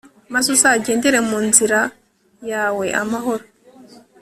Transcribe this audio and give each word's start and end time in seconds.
Maze 0.33 0.47
uzagendere 0.55 1.17
mu 1.29 1.37
nzira 1.47 1.79
yawe 2.51 2.85
amahoro 3.01 3.43